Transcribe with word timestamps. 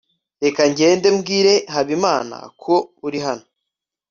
reka 0.43 0.61
ngende 0.71 1.07
mbwire 1.17 1.53
habimana 1.73 2.37
ko 2.63 2.73
uri 3.07 3.19
hano 3.25 3.45